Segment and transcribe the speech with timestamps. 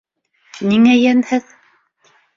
[0.71, 1.55] —Ниңә йәнһеҙ?